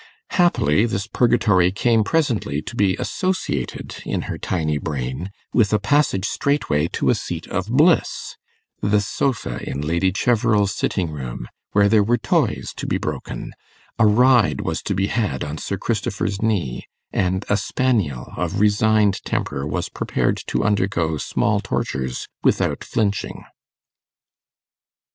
[0.31, 6.25] Happily, this purgatory came presently to be associated in her tiny brain with a passage
[6.25, 8.35] straightway to a seat of bliss
[8.81, 13.53] the sofa in Lady Cheverel's sitting room, where there were toys to be broken,
[13.99, 19.23] a ride was to be had on Sir Christopher's knee, and a spaniel of resigned
[19.23, 23.43] temper was prepared to undergo small tortures without flinching.